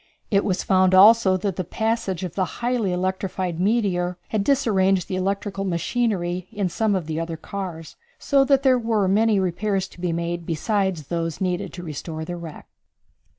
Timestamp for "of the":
2.23-2.43, 6.95-7.19